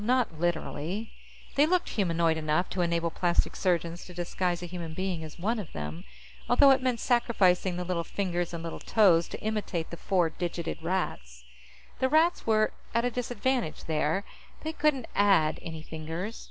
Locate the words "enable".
2.81-3.11